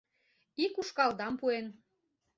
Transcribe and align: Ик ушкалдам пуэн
Ик 0.63 0.73
ушкалдам 0.81 1.33
пуэн 1.39 1.67